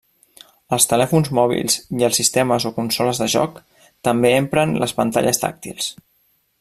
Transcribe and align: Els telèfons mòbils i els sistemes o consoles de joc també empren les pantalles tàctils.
Els 0.77 0.87
telèfons 0.93 1.27
mòbils 1.39 1.75
i 1.99 2.07
els 2.07 2.17
sistemes 2.21 2.65
o 2.69 2.71
consoles 2.77 3.21
de 3.25 3.29
joc 3.35 3.61
també 4.09 4.33
empren 4.39 4.75
les 4.85 4.97
pantalles 5.03 5.43
tàctils. 5.45 5.93